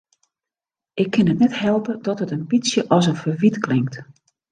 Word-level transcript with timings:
Ik 1.01 1.11
kin 1.11 1.27
it 1.27 1.39
net 1.39 1.57
helpe 1.63 1.93
dat 2.05 2.21
it 2.23 2.31
in 2.37 2.47
bytsje 2.49 2.81
as 2.95 3.05
in 3.11 3.19
ferwyt 3.23 3.57
klinkt. 3.65 3.95